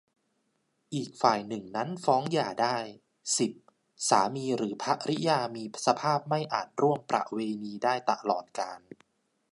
[0.93, 2.77] อีกฝ่ายหนึ่งนั้นฟ้องหย่าได้
[3.37, 3.51] สิบ
[4.09, 8.79] สามีหรือภริยามีสภาพไม่อาจร่วมประเวณีได้ตลอดกาล